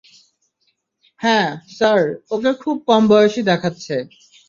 [1.19, 2.01] হ্যাঁ, sir,
[2.31, 3.95] okay খুব কম বয়সী দেখাচ্ছে।